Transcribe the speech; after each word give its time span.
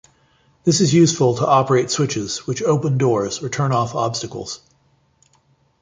This 0.63 0.81
is 0.81 0.95
useful 0.95 1.35
to 1.35 1.45
operate 1.45 1.91
switches 1.91 2.47
which 2.47 2.63
open 2.63 2.97
doors 2.97 3.43
or 3.43 3.49
turn 3.49 3.71
off 3.71 3.93
obstacles. 3.93 4.61